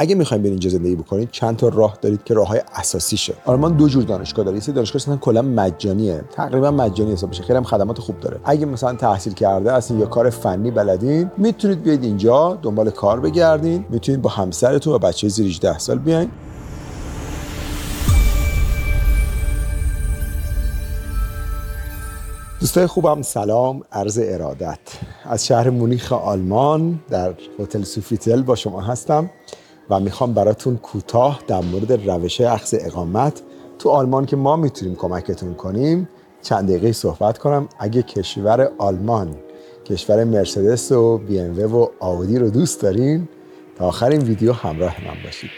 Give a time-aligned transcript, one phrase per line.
[0.00, 3.76] اگه می‌خوایم برین اینجا زندگی بکنید چند تا راه دارید که راه های اساسیشه آلمان
[3.76, 6.24] دو جور دانشگاه داره یه دانشگاه اصلا کلا مجانیه.
[6.32, 7.42] تقریبا مجانی حساب میشه.
[7.42, 8.40] خیلی هم خدمات خوب داره.
[8.44, 13.84] اگه مثلا تحصیل کرده هستین یا کار فنی بلدین می‌تونید بیاید اینجا دنبال کار بگردین.
[13.90, 16.30] می‌تونید با همسرتون و بچه زیر 18 سال بیاین.
[22.60, 23.82] دوستای خوبم سلام.
[23.92, 24.78] عرض ارادت.
[25.24, 29.30] از شهر مونیخ آلمان در هتل سوفیتل با شما هستم.
[29.90, 33.42] و می‌خوام براتون کوتاه در مورد روش اخذ اقامت
[33.78, 36.08] تو آلمان که ما می‌تونیم کمکتون کنیم
[36.42, 37.68] چند دقیقه صحبت کنم.
[37.78, 39.36] اگه کشور آلمان
[39.86, 43.28] کشور مرسدس و بی ام و آودی رو دوست دارین
[43.78, 45.50] تا آخر این ویدیو همراه من باشید.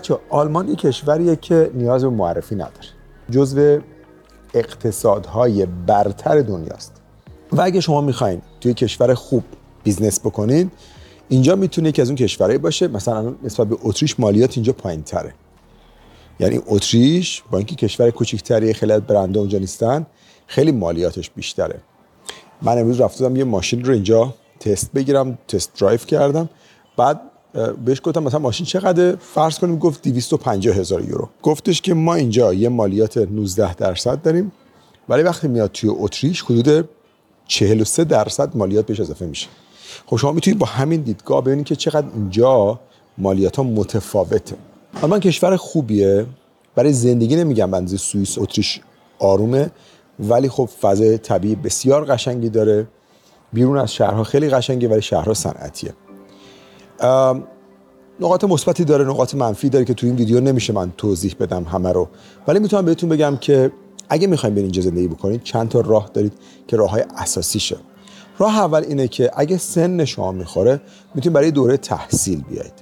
[0.00, 2.88] بچه آلمان یک کشوریه که نیاز به معرفی نداره.
[3.30, 3.80] جزو
[4.54, 6.92] اقتصادهای برتر دنیاست.
[7.52, 9.44] و اگه شما می‌خواین توی کشور خوب
[9.84, 10.70] business بکنین
[11.28, 12.88] اینجا می‌تونه یکی از اون کشورهایی باشه.
[12.88, 15.34] مثلا نسبت به اتریش مالیات اینجا پایین تره.
[16.38, 20.06] یعنی اتریش با اینکه کشور کوچیکتریه خیلی از برندا اونجا نیستن
[20.46, 21.80] خیلی مالیاتش بیشتره.
[22.62, 26.48] من امروز رفتم یه ماشین رو اینجا تست بگیرم test drive کردم.
[26.96, 27.20] بعد
[27.84, 31.28] بهش گفتم مثلا ماشین چقدر فرض کنیم گفت 250 هزار یورو.
[31.42, 34.52] گفتش که ما اینجا یه مالیات 19 درصد داریم.
[35.08, 36.88] ولی وقتی میاد توی اتریش حدود
[37.46, 39.48] 43 درصد مالیات بهش اضافه میشه.
[40.06, 42.80] خب شما می‌تونید با همین دیدگاه ببینید که چقدر اینجا
[43.18, 44.56] مالیات ها متفاوته
[45.02, 46.26] آلمان کشور خوبیه.
[46.74, 48.80] برای زندگی نمیگم بنز سوئیس اتریش
[49.18, 49.70] آرومه.
[50.20, 52.86] ولی خب فضای طبیعی بسیار قشنگی داره.
[53.52, 55.94] بیرون از شهرها خیلی قشنگه ولی شهرها صنعتیه.
[58.20, 61.92] نقاط مثبتی داره نقاط منفی داره که تو این ویدیو نمیشه من توضیح بدم همه
[61.92, 62.08] رو.
[62.48, 63.72] ولی می‌تونم بهتون بگم که
[64.08, 66.32] اگه می‌خوایم برین اینجا زندگی بکنید چند تا راه دارید
[66.66, 67.76] که راه های اساسیشه
[68.38, 70.80] راه اول اینه که اگه سن شما می‌خوره
[71.14, 72.72] می‌تونید برای دوره تحصیل بیاید.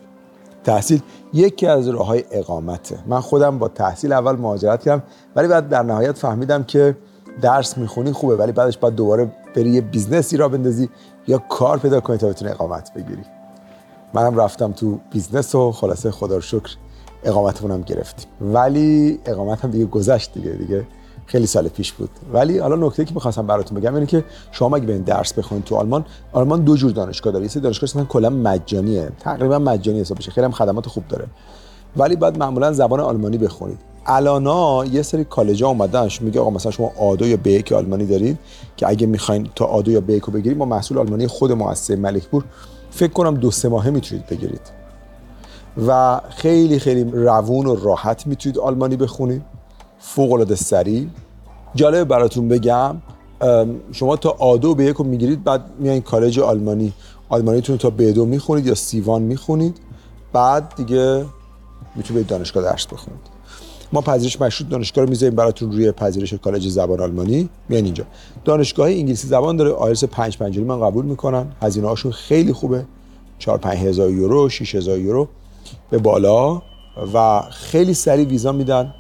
[0.65, 1.01] تحصیل
[1.33, 2.99] یکی از راه های اقامته.
[3.07, 5.03] من خودم با تحصیل اول مهاجرت کردم
[5.37, 6.97] ولی بعد در نهایت فهمیدم که
[7.41, 10.89] درس می‌خونی خوبه ولی بعدش باید دوباره بری یه business ی راه بندازی
[11.27, 13.23] یا کار پیدا کنی تا بتونی اقامت بگیری.
[14.15, 16.77] منم رفتم تو business و خلاصه خدا رو شکر
[17.25, 18.27] اقامتمون هم گرفتیم.
[18.41, 20.87] ولی اقامت هم دیگه گذشت دیگه دیگه
[21.27, 22.11] خیلی سال پیش بود.
[22.33, 25.77] ولی حالا نکته که می‌خواستم براتون بگم اینه که شما اگه برین درس بخونید تو
[25.77, 27.45] آلمان آلمان دو جور دانشگاه داره.
[27.45, 29.11] یه دانشگاه اصلا کلا مجانیه.
[29.21, 30.31] تقریبا مجانی حساب میشه.
[30.31, 31.27] خیلی هم خدمات خوب داره.
[31.97, 33.79] ولی بعد معمولا زبان آلمانی بخونید.
[34.07, 38.39] الانا یه سری کالجا اومدن میگه آقا مثلا شما آدو یا بیک آلمانی دارید؟
[38.77, 42.45] که اگه می‌خواین تا آدو یا بیک رو بگیرید ما محصول آلمانی خود مؤسسه ملکپور
[42.99, 44.61] فکر کنم دو سه ماهه می‌تونید بگیرید.
[45.87, 49.43] و خیلی خیلی روون و راحت می‌تونید آلمانی بخونید.
[49.99, 51.07] فوق العاده سریع.
[51.75, 52.97] جالب براتون بگم
[53.93, 56.93] شما تا آدو به یک می‌گیرید بعد میایین کالج آلمانی.
[57.29, 59.77] آلمانیتون تا به دو می‌خونید یا سیوان می‌خونید.
[60.33, 61.25] بعد دیگه
[61.95, 63.38] می‌تونید دانشگاه درس بخونید.
[63.93, 67.49] ما پذیرش مشروط دانشگاه رو می‌ذاریم براتون روی پذیرش کالج زبان آلمانی.
[67.69, 68.05] میان اینجا.
[68.45, 71.47] دانشگاه انگلیسی زبان داره آیلتس 5 5 من قبول می‌کنن.
[71.63, 72.85] هزینه هاشون خیلی خوبه.
[73.39, 75.29] 4 5 هزار یورو 6 هزار یورو
[75.91, 76.63] به بالا
[77.15, 78.95] و خیلی سریع ویزا میدن.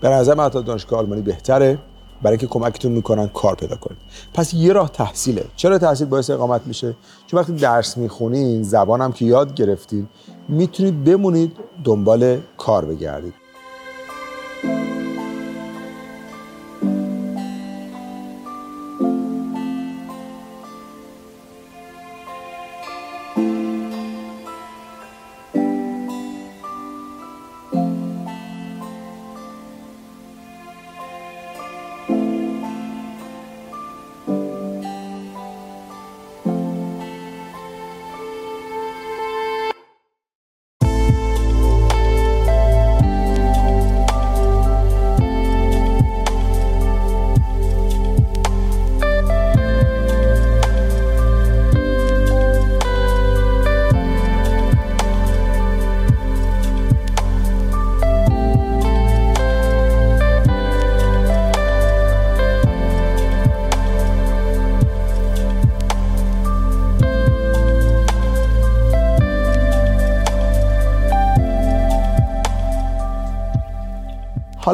[0.00, 1.78] به نظر من دانشگاه آلمانی بهتره.
[2.22, 3.98] برای اینکه کمکتون می‌کنن کار پیدا کنید.
[4.34, 5.44] پس یه راه تحصیله.
[5.56, 10.08] چرا تحصیل باعث اقامت میشه؟ چون وقتی درس می‌خونین زبانم که یاد گرفتین
[10.48, 11.52] می‌تونید بمونید
[11.84, 13.34] دنبال کار بگردید.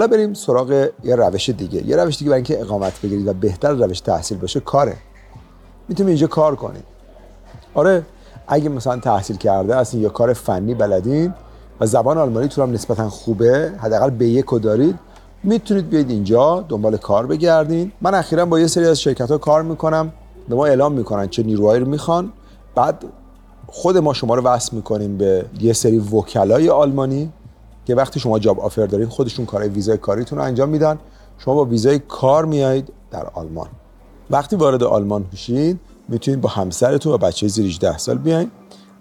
[0.06, 1.86] بریم سراغ یه روش دیگه.
[1.86, 4.96] یه روش دیگه برای اینکه اقامت بگیرید و بهتر روش تحصیل باشه کاره.
[5.88, 6.84] می‌تونید اینجا کار کنید
[7.74, 8.02] آره
[8.46, 11.34] اگه مثلا تحصیل کرده هستین یا کار فنی بلدین
[11.80, 14.98] و زبان آلمانی تو هم نسبتا خوبه حداقل به یک دارید
[15.42, 17.92] می‌تونید بیاید اینجا دنبال کار بگردین.
[18.00, 20.12] من اخیرا با یه سری از شرکت ها کار می‌کنم
[20.48, 22.32] به ما اعلام می‌کنن چه نیروهایی رو می‌خوان.
[22.74, 23.04] بعد
[23.66, 27.32] خود ما شما رو وصل می‌کنیم به یه سری وکلای آلمانی.
[27.84, 30.98] که وقتی شما جاب آفر دارین خودشون کار ویزای کاریتون رو انجام میدن.
[31.38, 33.68] شما با ویزای کار میایید در آلمان.
[34.30, 38.50] وقتی وارد آلمان میشید می‌تونید با همسرتون و بچه زیر 18 سال بیاین.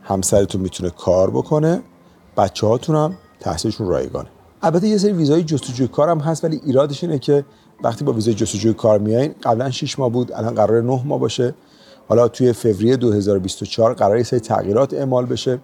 [0.01, 1.81] همسرتون می‌تونه کار بکنه
[2.37, 4.29] بچه هاتون هم تحصیلشون رایگانه.
[4.61, 7.45] البته یه سری ویزای جستجوی کار هم هست ولی ایرادش اینه که
[7.83, 11.55] وقتی با ویزای جستجوی کار میایین قبلا 6 ماه بود الان قرار 9 ماه باشه.
[12.09, 15.59] حالا توی فوریه 2024 قرار یه سری تغییرات اعمال بشه.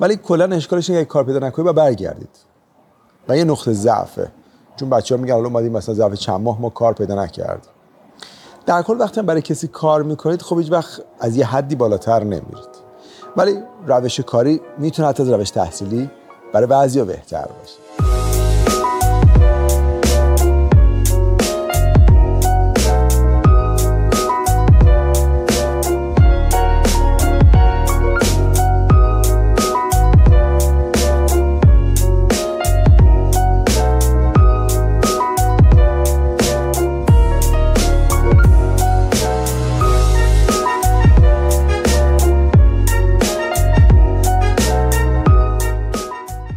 [0.00, 2.28] ولی کلا اشکالش اینه کار پیدا نکنید و برگردید.
[3.28, 4.30] و یه نقطه ضعفه.
[4.76, 7.70] چون بچه ها میگن حالا اومدیم مثلا ضعف چند ماه ما کار پیدا نکردیم.
[8.66, 12.86] در کل وقتی برای کسی کار می‌کنید خب هیچ وقت از یه حدی بالاتر نمیرید.
[13.36, 16.10] ولی روش کاری می‌تونه حتی از روش تحصیلی
[16.52, 17.85] برای بعضیا بهتر باشه.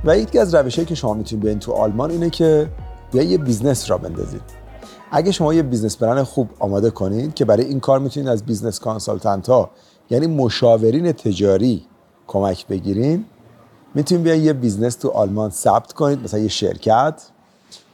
[0.10, 2.70] و یکی از روشهایی که شما می‌تونید بیاین تو آلمان اینه که
[3.12, 4.42] بیاید یه بیزنس راه بندازید
[5.12, 8.80] اگه شما یه business plan خوب آماده کنید که برای این کار می‌تونید از business
[8.80, 9.70] consultant ها
[10.10, 11.86] یعنی مشاورین تجاری
[12.28, 13.26] کمک بگیرین
[13.96, 17.24] می‌تونید بیاین یه بیزنس تو آلمان ثبت کنید مثلا یه شرکت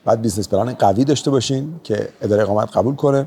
[0.06, 3.26] بعد business plan قوی داشته باشین که اداره اقامت قبول کنه.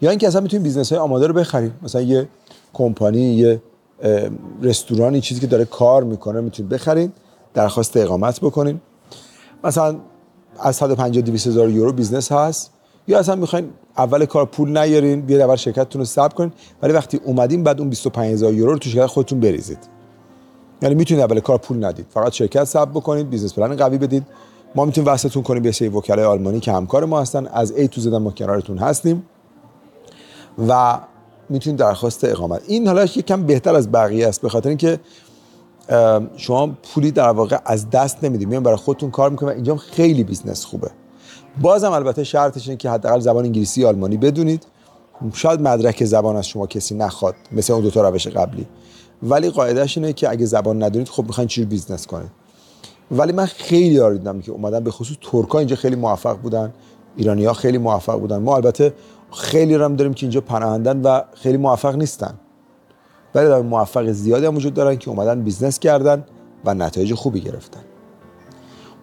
[0.00, 2.28] یا اینکه اصلا می‌تونید بیزنس های آماده رو بخرید مثلا یه
[2.72, 3.62] کمپانی یه
[4.62, 7.12] رستورانی چیزی که داره کار می‌کنه می‌تونید بخرید
[7.58, 8.80] درخواست اقامت بکنین
[9.64, 9.96] مثلا
[10.60, 12.72] از 150 200 هزار یورو بیزنس هست.
[13.08, 16.52] یا اصلا می‌خواین اول کار پول نیارین بیاید اول شرکتتون رو ثبت کنین
[16.82, 19.78] ولی وقتی اومدین بعد اون 25 هزار یورو رو تو شرکت خودتون بریزید.
[20.82, 22.06] یعنی می‌تونید اول کار پول ندید.
[22.10, 24.26] فقط شرکت ثبت بکنید business plan قوی بدید.
[24.74, 28.00] ما می‌تونیم واسهتون کنیم یه سری وکلای آلمانی که همکار ما هستن از A تو
[28.00, 29.26] Z ما کنارتون هستیم.
[30.68, 30.98] و
[31.48, 32.62] می‌تونید درخواست اقامت.
[32.66, 35.00] این حالا یکم بهتر از بقیه است به خاطر اینکه
[36.36, 38.48] شما پولی در واقع از دست نمی‌دید.
[38.48, 40.90] میان برای خودتون کار می‌کنید و اینجا خیلی بیزنس خوبه.
[41.62, 44.66] بازم البته شرطش اینه که حداقل زبان انگلیسی آلمانی بدونید.
[45.32, 48.66] شاید مدرک زبان از شما کسی نخواد مثل اون دو تا روش قبلی.
[49.22, 52.30] ولی قاعدش اینه که اگه زبان ندونید خب می‌خواین چی بیزنس کنید.
[53.10, 56.74] ولی من خیلی دیدم که اومدن به خصوص ترکا اینجا خیلی موفق بودن.
[57.16, 58.38] ایرانی ها خیلی موفق بودن.
[58.38, 58.94] ما البته
[59.32, 62.34] خیلیا رم داریم که اینجا پناهندن و خیلی موفق نیستن.
[63.34, 66.24] ولی موفق زیادی هم وجود دارن که اومدن بیزنس کردن
[66.64, 67.80] و نتایج خوبی گرفتن.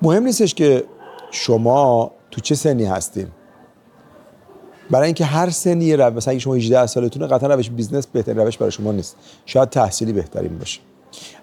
[0.01, 0.83] مهم نیستش که
[1.31, 3.31] شما تو چه سنی هستین
[4.92, 8.57] برای اینکه هر سنی رو مثلا اگه شما 18 سالتونه قطعا روش بیزنس بهترین روش
[8.57, 9.16] برای شما نیست.
[9.45, 10.80] شاید تحصیلی بهترین باشه.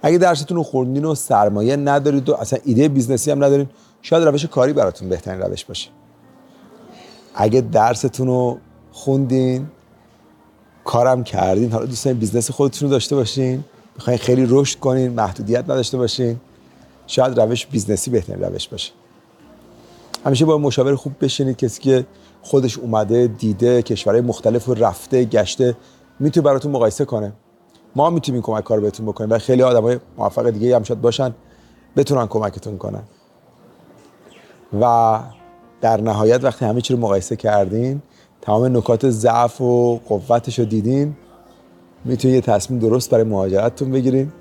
[0.02, 3.68] اگه درستون رو خوندین و سرمایه ندارید و اصلا ایده بیزنسی هم ندارین
[4.02, 5.90] شاید روش کاری براتون بهترین روش باشه.
[7.34, 8.58] اگه درستون رو
[8.92, 9.66] خوندین
[10.84, 11.72] کارم کردین.
[11.72, 13.64] حالا دوست دارین بیزنس خودتون رو داشته باشین.
[13.94, 16.40] می‌خواین خیلی رشد کنین محدودیت نداشته باشین.
[17.06, 18.92] شاید روش بیزنسی بهترین روش باشه.
[20.26, 21.56] همیشه با مشاور خوب بشینید.
[21.56, 22.06] کسی که
[22.42, 25.76] خودش اومده دیده کشورهای مختلف رفته گشته
[26.20, 27.32] می‌تونه براتون مقایسه کنه.
[27.96, 31.34] ما می‌تونیم کمک کار بهتون بکنیم و خیلی آدمای موفق دیگه هم شاید باشن
[31.96, 33.02] بتونن کمکتون کنن.
[34.80, 35.18] و
[35.80, 38.02] در نهایت وقتی همه چی رو مقایسه کردین
[38.42, 41.16] تمام نکات ضعف و قوتش رو دیدین
[42.04, 44.32] می‌تونید یه تصمیم درست برای مهاجرتتون بگیرین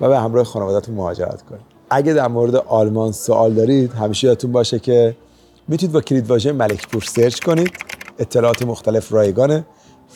[0.00, 4.78] و به همراه خانوادهتون مهاجرت کنید اگه در مورد آلمان سوال دارید همیشه یادتون باشه
[4.78, 5.16] که
[5.68, 7.70] می‌تونید با کلید واژه ملکپور سرچ کنید.
[8.18, 9.64] اطلاعات مختلف رایگانه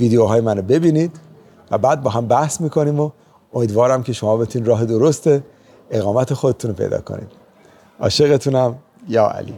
[0.01, 1.21] ویدیوهای منو ببینید
[1.71, 3.11] و بعد با هم بحث می‌کنیم و
[3.55, 5.31] امیدوارم که شما بتونید راه درست
[5.91, 7.29] اقامت خودتون رو پیدا کنید.
[8.01, 8.77] عاشقتونم
[9.09, 9.55] یا علی.